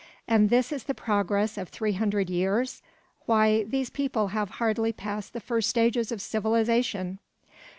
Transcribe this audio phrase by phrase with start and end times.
[0.27, 2.81] "And this is the progress of three hundred years!
[3.27, 7.19] Why, these people have hardly passed the first stages of civilisation."